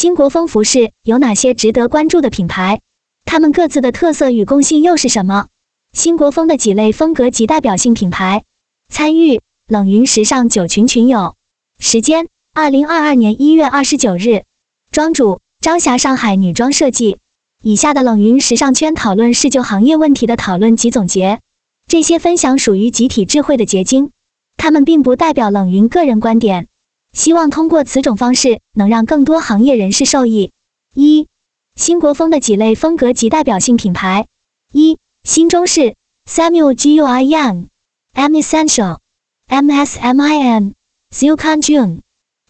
[0.00, 2.82] 新国风服饰有哪些值得关注的品牌？
[3.24, 5.48] 它们各自的特色与共性又是什么？
[5.92, 8.44] 新国风的几类风格及代表性品牌。
[8.88, 11.34] 参与冷云时尚九群群友。
[11.80, 14.44] 时间：二零二二年一月二十九日。
[14.92, 17.18] 庄主：张霞，上海女装设计。
[17.60, 21.40] 以下的冷云时尚圈讨论是就行业问题的讨论及总结，
[21.88, 24.12] 这些分享属于集体智慧的结晶，
[24.56, 26.67] 他们并不代表冷云个人观点。
[27.12, 30.52] 希望通过此种方式，能让更多行业人士受益。
[30.94, 31.26] 一、
[31.74, 34.26] 新国风的几类风格及代表性品牌。
[34.72, 35.96] 一、新中式
[36.28, 42.00] Samuel Gui Young，M Essential，M S M I N，Silkan June。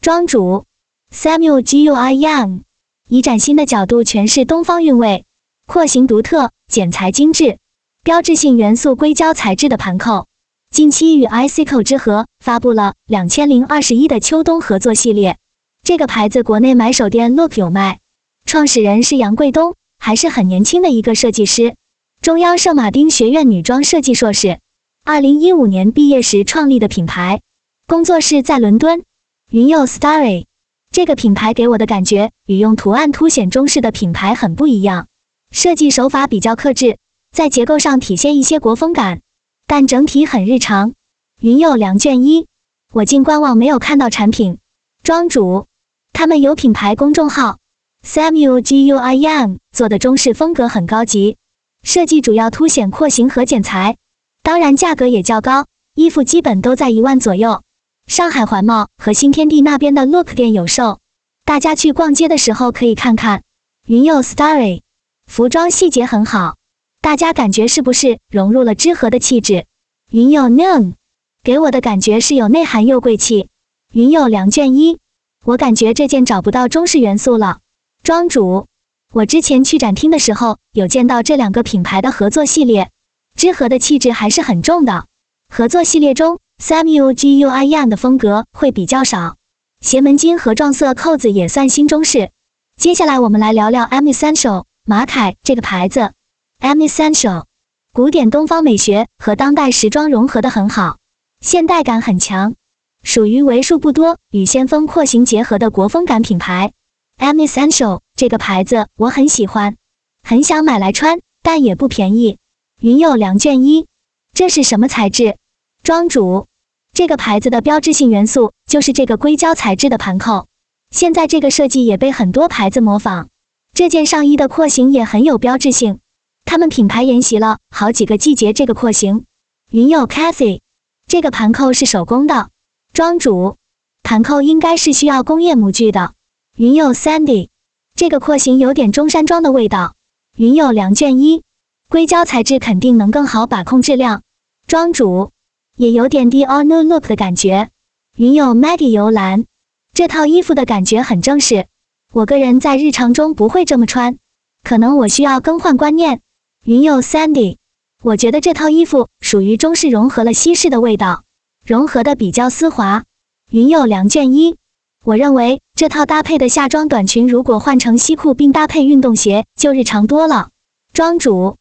[0.01, 0.65] 庄主
[1.13, 2.61] Samuel Gui Young。
[3.09, 5.25] 以崭新的角度诠释东方韵味，
[5.67, 7.59] 廓形独特，剪裁精致，
[8.03, 10.27] 标志性元素硅胶材质的盘扣。
[10.71, 15.37] 近期与 Icicle 之和发布了两千零二十一的秋冬合作系列，
[15.83, 17.99] 这个牌子国内买手店 Look 有卖。
[18.45, 21.75] 创始人是杨贵东，还是很年轻的一个设计师，
[22.21, 24.61] 中央圣马丁学院女装设计硕士，
[25.05, 27.41] 二零一五年毕业时创立的品牌，
[27.87, 29.03] 工作室在伦敦。
[29.51, 30.45] 云佑 Starry。
[30.91, 35.09] 这个品牌给我的感觉与用图案凸显中式的品牌很不一样，
[35.51, 36.99] 设计手法比较克制，
[37.31, 39.21] 在结构上体现一些国风感，
[39.69, 40.95] 但整体很日常。
[41.41, 42.47] 云友两卷一，
[42.91, 44.59] 我进官网没有看到产品。
[45.03, 45.67] 庄主，
[46.13, 47.59] 他们有品牌公众号
[48.05, 51.37] Samuel Gui Young 做的中式风格很高级，
[51.83, 53.97] 设计主要凸显廓形和剪裁，
[54.43, 57.63] 当然价格也较高，衣服基本都在一万左右。
[58.07, 60.99] 上海环贸和新天地那边的 Look 店有售，
[61.45, 63.43] 大家去逛街的时候可以看看。
[63.87, 64.81] 云友 Starry，
[65.27, 66.57] 服装细节很好，
[67.01, 69.67] 大家感觉是不是融入了知和的气质？
[70.11, 70.95] 云有 Noon，
[71.43, 73.49] 给我的感觉是有内涵又贵气。
[73.93, 74.99] 云有梁卷一，
[75.45, 77.61] 我感觉这件找不到中式元素了。
[78.03, 78.67] 庄主，
[79.13, 82.91] 我之前去展厅的时候有见到这两个品牌的合作系列，
[83.35, 85.07] 知和的气质还是很重的。
[85.49, 86.39] 合作系列中。
[86.61, 89.37] ，Samuel G U I YAN 的风格会比较少，
[89.81, 92.33] 斜门襟和撞色扣子也算新中式。
[92.77, 96.15] 接下来我们来聊聊 M Essential 马凯这个牌子。
[96.61, 97.45] M Essential
[97.93, 100.99] 古典东方美学和当代时装融合的很好，
[101.41, 102.57] 现代感很强，
[103.05, 106.73] 属于为数不多与先锋廓形结合的国风感品牌。
[107.17, 109.77] M Essential 这个牌子我很喜欢，
[110.23, 112.39] 很想买来穿，但也不便宜。
[112.81, 113.87] 云有两卷一，
[114.35, 115.37] 这是什么材质？
[115.85, 116.49] 庄主，
[116.93, 120.49] 这个牌子的标志性元素就是这个硅胶材质的盘扣，
[120.91, 123.29] 现在这个设计也被很多牌子模仿。
[123.73, 126.01] 这件上衣的廓形也很有标志性，
[126.49, 129.27] 他们品牌沿袭了好几个季节这个廓形。
[129.71, 130.61] 云友 Cathy，
[131.07, 132.49] 这个盘扣是手工的。
[132.95, 133.57] 庄主，
[134.03, 136.15] 盘扣应该是需要工业模具的。
[136.57, 137.51] 云友 Sandy，
[137.95, 139.95] 这个廓形有点中山装的味道。
[140.39, 141.43] 云友梁卷一，
[141.91, 144.23] 硅胶材质肯定能更好把控质量。
[144.67, 145.31] 庄主。
[145.77, 147.69] 也有点 Dior new look 的感觉。
[148.17, 149.45] 云友 Maggie 游兰，
[149.93, 151.67] 这套衣服的感觉很正式，
[152.11, 154.17] 我个人在日常中不会这么穿，
[154.65, 156.23] 可能我需要更换观念。
[156.69, 157.57] 云友 Sandy，
[158.03, 161.23] 我觉得这套衣服属于中式融合了西式的味道，
[161.65, 163.05] 融合的比较丝滑。
[163.51, 164.59] 云友梁卷一，
[165.03, 170.51] 我认为这套搭配的夏装短裙如果换成西裤并搭配运动鞋就日常多了。
[170.93, 171.57] 庄主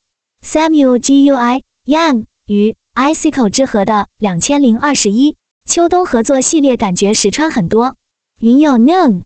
[0.46, 2.76] Samuel Gui Young 与。
[2.94, 7.96] Icicle 之和的两千零二十一秋冬合作系列，感觉实穿很多。
[8.42, 9.22] 云友 Noon，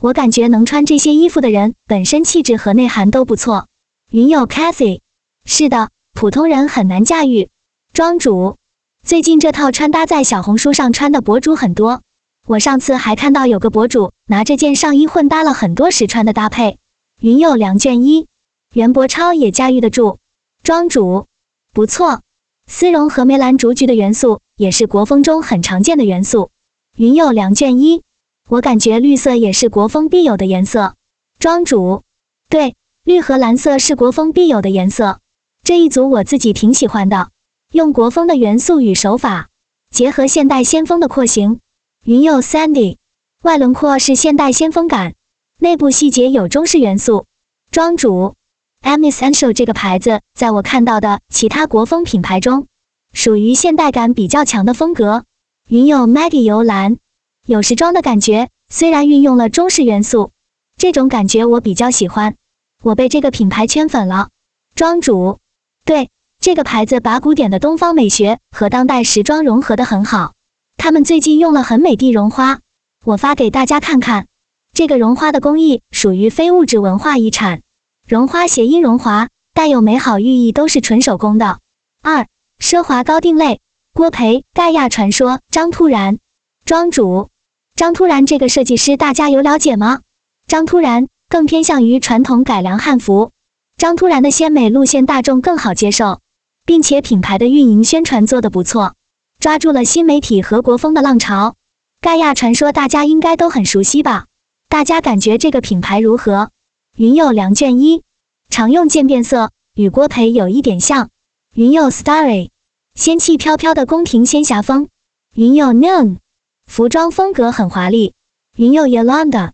[0.00, 3.66] 我感觉能穿这些衣服的人本身气质和内涵都不错。
[4.12, 5.00] 云友 Cathy，
[5.48, 7.50] 是的，普通人很难驾驭。
[7.92, 8.56] 庄主，
[9.04, 12.02] 最近这套穿搭在小红书上穿的博主很多，
[12.48, 16.78] 我上次还看到有个博主拿这件上衣混搭了很多实穿的搭配。
[17.20, 18.26] 云友梁卷一，
[18.74, 20.18] 袁博超也驾驭得住。
[20.64, 21.26] 庄主，
[21.72, 22.22] 不错。
[22.66, 26.50] 丝绒和梅兰竹菊的元素也是国风中很常见的元素。
[26.96, 28.02] 云友梁卷一，
[28.48, 30.96] 我感觉绿色也是国风必有的颜色。
[31.38, 32.02] 庄主，
[32.48, 32.74] 对，
[33.04, 35.20] 绿和蓝色是国风必有的颜色。
[35.66, 37.30] 这一组我自己挺喜欢的，
[37.72, 39.48] 用国风的元素与手法，
[39.90, 41.58] 结合现代先锋的廓形。
[42.04, 42.98] 云友 Sandy，
[43.42, 45.14] 外轮廓是现代先锋感，
[45.58, 47.26] 内部细节有中式元素。
[47.72, 48.36] 庄主。
[48.80, 52.68] M Essential 这个牌子，在我看到的其他国风品牌中，
[53.12, 55.24] 属于现代感比较强的风格。
[55.68, 56.98] 云友 Maggie 游蓝，
[57.44, 60.30] 有时装的感觉，虽然运用了中式元素，
[60.76, 62.36] 这种感觉我比较喜欢。
[62.84, 64.28] 我被这个品牌圈粉了。
[64.76, 65.40] 庄主，
[65.86, 66.10] 对
[66.40, 70.32] 这个牌子，把古典的东方美学和当代时装融合的很好。
[70.76, 72.58] 他们最近用了很美的绒花，
[73.04, 74.26] 我发给大家看看。
[74.74, 77.62] 这个绒花的工艺属于非物质文化遗产。
[78.06, 81.60] 绒花谐音荣华，带有美好寓意，都是纯手工的。
[82.02, 82.26] 二、
[82.60, 83.60] 奢华高定类。
[83.94, 86.18] 郭培，盖亚传说，张突然，
[86.64, 87.28] 庄主。
[87.76, 90.00] 张突然这个设计师，大家有了解吗？
[90.48, 93.30] 张突然更偏向于传统改良汉服。
[93.76, 96.20] 张突然的鲜美路线，大众更好接受，
[96.64, 98.94] 并且品牌的运营宣传做得不错，
[99.38, 101.56] 抓住了新媒体和国风的浪潮。
[102.00, 104.24] 盖亚传说大家应该都很熟悉吧？
[104.70, 106.50] 大家感觉这个品牌如何？
[106.96, 108.02] 云友良卷一，
[108.48, 111.10] 常用渐变色，与郭培有一点像。
[111.54, 112.48] 云友 Starry。
[112.94, 114.88] 仙气飘飘的宫廷仙侠风，
[115.34, 116.16] 云友 Noon，
[116.64, 118.14] 服装风格很华丽。
[118.56, 119.50] 云友 Yolanda，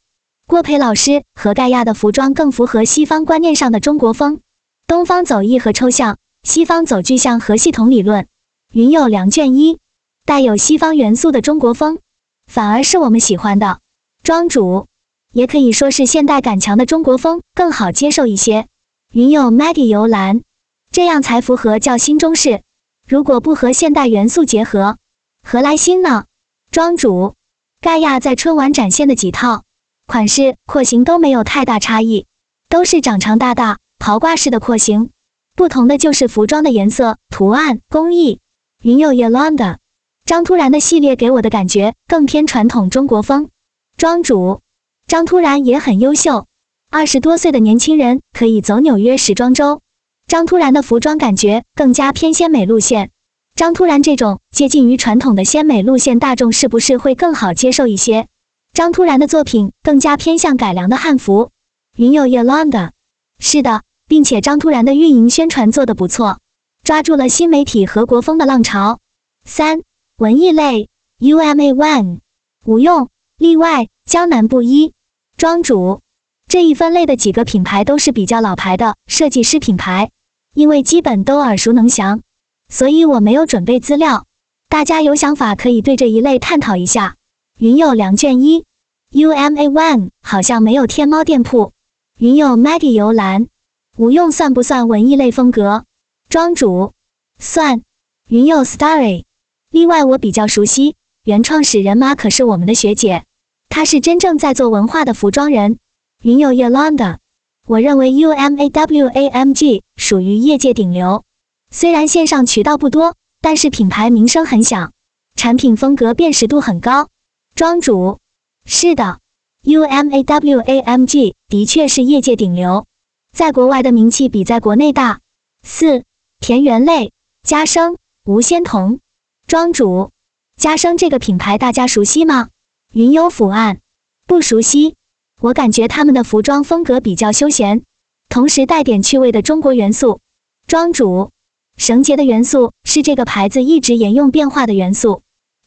[0.52, 4.42] 郭培老师和盖亚的服装更符合西方观念上的中国风，
[4.86, 8.26] 东方走意和抽象，西方走具象和系统理论。
[8.70, 9.78] 云有梁卷一，
[10.26, 12.00] 带有西方元素的中国风，
[12.44, 13.78] 反而是我们喜欢的。
[14.22, 14.88] 庄主，
[15.32, 18.66] 也可以说是现代感强的中国风，更好接受一些。
[19.10, 20.42] 云有 Maggie 游兰，
[20.90, 22.60] 这样才符合叫新中式。
[23.08, 24.98] 如果不和现代元素结合，
[25.42, 26.26] 何来新呢？
[26.70, 27.32] 庄主，
[27.80, 29.62] 盖亚在春晚展现的几套
[30.06, 32.26] 款式廓形都没有太大差异，
[32.68, 35.10] 都是长长大大袍挂式的廓形，
[35.54, 38.40] 不同的就是服装的颜色、图案、工艺。
[38.82, 39.76] 云有 Yolanda，
[40.24, 43.48] 张突然的系列给我的感觉更偏传统中国风。
[43.96, 44.60] 庄主，
[45.06, 46.46] 张突然也很优秀，
[46.90, 49.80] 二十多岁的年轻人可以走纽约时装周。
[50.26, 53.10] 张突然的服装感觉更加偏鲜美路线，
[53.54, 58.26] 张突然这种接近于传统的鲜美路线，大众是不是会更好接受一些？
[58.72, 61.50] 张突然的作品更加偏向改良的汉服。
[61.96, 62.92] 云有 Yolanda，
[63.38, 66.38] 是的，并且张突然的运营宣传做得不错，
[66.82, 68.98] 抓住了新媒体和国风的浪潮。
[69.44, 69.82] 三
[70.16, 70.88] 文艺类
[71.18, 72.20] UMA One，
[72.64, 74.94] 无用例外，江南布衣。
[75.36, 76.00] 庄主
[76.48, 80.10] 这一分类的几个品牌都是比较老牌的设计师品牌。
[80.54, 82.20] 因为基本都耳熟能详，
[82.68, 84.26] 所以我没有准备资料。
[84.68, 87.16] 大家有想法可以对这一类探讨一下。
[87.58, 88.64] 云友两卷一
[89.12, 91.72] ，UMA One 好像没有天猫店铺。
[92.18, 93.48] 云友 Maggie 游兰，
[93.96, 95.84] 无用算不算文艺类风格？
[96.28, 96.92] 庄主
[97.38, 97.82] 算。
[98.28, 99.24] 云友 Starry，
[99.70, 103.24] 另外我比较熟悉原创始人妈可是我们的学姐，
[103.68, 105.78] 她是真正在做文化的服装人。
[106.22, 107.18] 云友 Yolanda。
[107.66, 111.22] 我认为 UMAWAMG 属于业界顶流，
[111.70, 114.92] 虽然线上渠道不多，但是品牌名声很响，
[115.36, 117.08] 产品风格辨识度很高。
[117.54, 118.18] 庄主，
[118.64, 119.20] 是的
[119.64, 122.86] ，UMAWAMG 的确是业界顶流，
[123.30, 125.20] 在国外的名气比在国内大。
[125.62, 126.04] 四
[126.40, 127.12] 田园类，
[127.42, 129.00] 嘉生、吴仙童。
[129.46, 130.12] 庄主，
[130.56, 132.48] 嘉生这个品牌大家熟悉吗？
[132.94, 133.80] 云游府案，
[134.26, 134.96] 不熟悉。
[135.38, 137.82] 我感觉他们的服装风格比较休闲，
[138.30, 140.20] 同时带点趣味的中国元素。
[140.66, 141.30] 庄主，
[141.76, 145.22] 绳结的元素是这个牌子一直沿用变化的元素。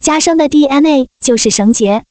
[0.06, 2.04] 加生的 DNA 就是绳结，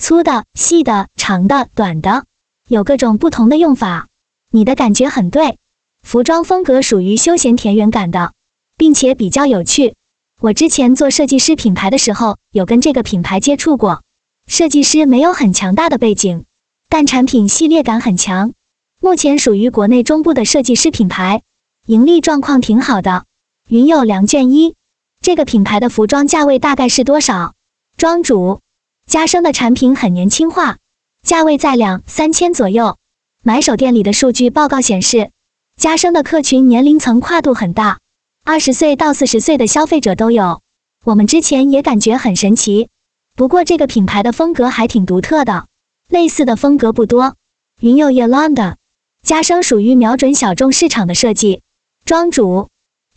[0.00, 2.24] 粗的、细的、长的、短的，
[2.66, 4.08] 有各种不同的用法。
[4.50, 5.58] 你的感觉很对，
[6.00, 8.32] 服装风格属于休闲田园感的，
[8.78, 9.96] 并且比较有趣。
[10.40, 14.02] 我之前做设计师品牌的时候，有跟这个品牌接触过。
[14.46, 16.46] 设计师没有很强大的背景。
[16.88, 18.54] 但产品系列感很强，
[18.98, 21.42] 目前属于国内中部的设计师品牌，
[21.84, 23.26] 盈利状况挺好的。
[23.68, 24.74] 云友良卷一，
[25.22, 27.54] 这个品牌的服装价位大概是多少？
[27.96, 28.58] 庄主，
[29.06, 30.78] 嘉生的产品很年轻化，
[31.22, 32.96] 价位在两三千左右。
[33.44, 35.30] 买手店里的数据报告显示，
[35.76, 38.00] 嘉生的客群年龄层跨度很大，
[38.44, 40.60] 二十岁到四十岁的消费者都有。
[41.04, 42.88] 我们之前也感觉很神奇，
[43.36, 45.66] 不过这个品牌的风格还挺独特的。
[46.08, 47.36] 类似的风格不多。
[47.80, 48.74] 云友 Yolanda，
[49.22, 51.62] 嘉生属于瞄准小众市场的设计。
[52.04, 52.68] 庄主，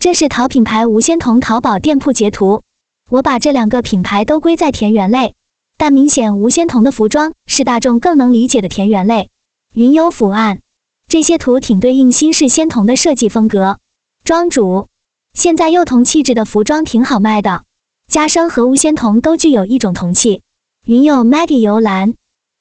[0.05, 2.61] 这是淘品牌吴仙童淘宝店铺截图。
[3.09, 5.33] 我把这两个品牌都归在田园类，
[5.79, 9.31] 但明显吴仙童的服装是大众更能理解的田园类。
[9.73, 10.59] 云游府案，
[11.07, 13.79] 这些图挺对应新式仙童的设计风格。
[14.23, 14.89] 庄主，
[15.33, 17.63] 现在幼童气质的服装挺好卖的。
[18.07, 20.43] 家生和吴仙童都具有一种童气。
[20.85, 22.13] 云友 Maggie 游兰。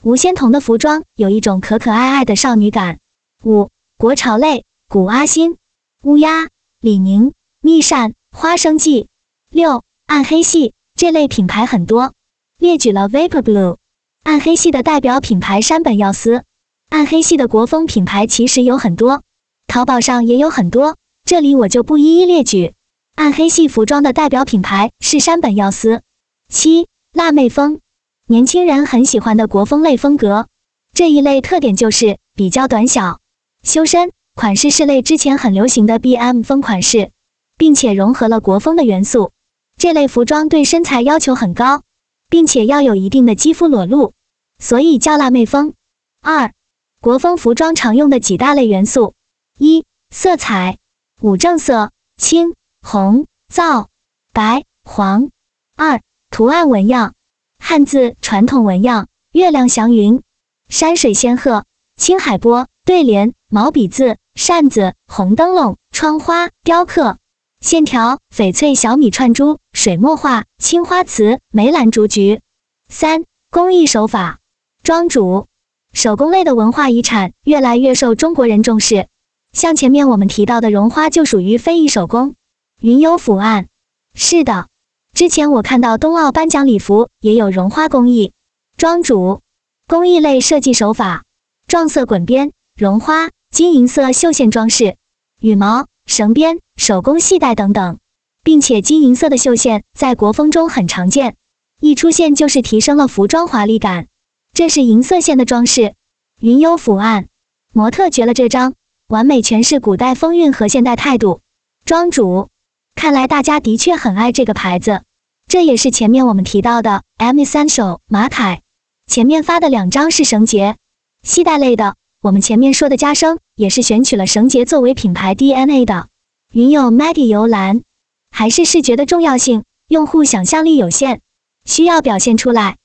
[0.02, 3.00] 吴仙童的服装有一种可可爱爱的少女感。
[3.42, 5.58] 五国潮类，古阿新、
[6.04, 6.48] 乌鸦、
[6.84, 9.08] 李宁、蜜扇、花生记。
[9.50, 12.12] 六暗黑系这类品牌很多，
[12.58, 13.78] 列举了 Vapor Blue。
[14.22, 16.44] 暗黑系的代表品牌山本耀司。
[16.90, 19.22] 暗黑系的国风品牌其实有很多，
[19.66, 22.74] 淘宝上也有很多，这里我就不一一列举。
[23.14, 26.02] 暗黑系服装的代表品牌是山本耀司。
[26.50, 27.80] 七辣妹风。
[28.26, 30.48] 年轻人很喜欢的国风类风格，
[30.92, 33.20] 这一类特点就是比较短小、
[33.62, 37.12] 修身，款式是类之前很流行的 B.M 风款式，
[37.56, 39.32] 并且融合了国风的元素。
[39.76, 41.82] 这类服装对身材要求很高，
[42.28, 44.12] 并且要有一定的肌肤裸露，
[44.58, 45.74] 所以叫辣妹风。
[46.20, 46.52] 二、
[47.00, 49.14] 国风服装常用的几大类元素：
[49.56, 50.78] 一、色彩，
[51.20, 53.88] 五正色，青、红、皂、
[54.32, 55.30] 白、黄。
[55.76, 56.00] 二、
[56.30, 57.14] 图案纹样，
[57.58, 58.16] 汉字。
[58.20, 60.22] 传统纹样，月亮祥云、
[60.68, 61.64] 山水仙鹤、
[61.96, 67.18] 青海波、对联、毛笔字、扇子、红灯笼、窗花、雕刻。
[67.60, 72.40] 线条翡翠小米串珠、水墨画、青花瓷、梅兰竹菊。
[72.88, 74.40] 三、工艺手法，
[74.82, 75.46] 庄主，
[75.92, 79.06] 手工类的文化遗产越来越受中国人重视。
[79.52, 82.34] 像前面我们提到的绒花就属于非遗手工。
[82.80, 83.68] 云游府案，
[84.14, 84.66] 是的，
[85.14, 88.32] 之前我看到冬奥颁奖礼服也有绒花工艺。
[88.76, 89.40] 庄主，
[89.86, 91.22] 工艺类设计手法，
[91.68, 94.96] 撞色滚边、绒花、金银色绣线装饰、
[95.40, 95.86] 羽毛。
[96.06, 97.98] 绳编、手工系带等等，
[98.42, 101.36] 并且金银色的绣线在国风中很常见，
[101.80, 104.08] 一出现就是提升了服装华丽感。
[104.52, 105.94] 这是银色线的装饰，
[106.40, 107.28] 云游府案，
[107.72, 108.74] 模特绝了这张，
[109.06, 111.40] 完美诠释古代风韵和现代态度。
[111.84, 112.48] 庄主，
[112.96, 115.04] 看来大家的确很爱这个牌子，
[115.46, 118.62] 这也是前面我们提到的 M Essential 马凯。
[119.06, 120.76] 前面发的两张是绳结，
[121.22, 121.94] 系带类的。
[122.24, 126.08] 我们前面说的加生也是选取了绳结作为品牌 DNA 的。
[126.54, 127.82] 云有 Maggie 游览，
[128.30, 131.20] 还是视觉的重要性，用户想象力有限，
[131.66, 132.78] 需要表现出来。